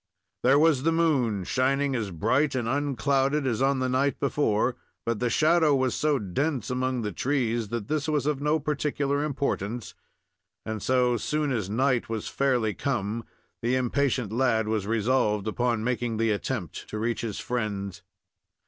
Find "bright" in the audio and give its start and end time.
2.09-2.55